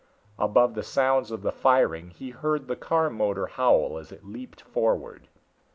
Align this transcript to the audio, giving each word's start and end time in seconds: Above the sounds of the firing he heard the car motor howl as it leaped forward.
Above 0.39 0.73
the 0.73 0.81
sounds 0.81 1.29
of 1.29 1.43
the 1.43 1.51
firing 1.51 2.09
he 2.09 2.31
heard 2.31 2.67
the 2.67 2.75
car 2.75 3.07
motor 3.07 3.45
howl 3.45 3.99
as 3.99 4.11
it 4.11 4.25
leaped 4.25 4.59
forward. 4.61 5.27